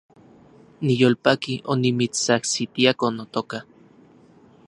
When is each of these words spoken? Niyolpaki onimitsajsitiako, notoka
Niyolpaki 0.87 1.53
onimitsajsitiako, 1.71 3.05
notoka 3.17 3.57